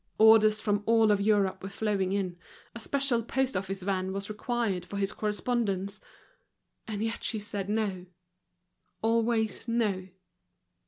Orders 0.17 0.61
from 0.61 0.81
all 0.87 1.13
Europe 1.13 1.61
were 1.61 1.69
flowing 1.69 2.11
in, 2.11 2.35
a 2.73 2.79
special 2.79 3.21
post 3.21 3.55
office 3.55 3.83
van 3.83 4.11
was 4.11 4.31
required 4.31 4.83
for 4.83 4.97
his 4.97 5.13
correspondence; 5.13 6.01
and 6.87 7.03
yet 7.03 7.23
she 7.23 7.37
said 7.37 7.69
no, 7.69 8.07
always 9.03 9.67
no. 9.67 10.07